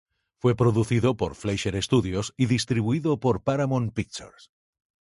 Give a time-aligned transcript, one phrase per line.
[0.39, 4.49] Fue producido por Fleischer Studios y distribuido por Paramount Pictures.